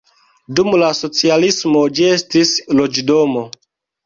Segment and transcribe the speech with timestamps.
[0.59, 3.47] Dum la socialismo ĝi estis loĝdomo.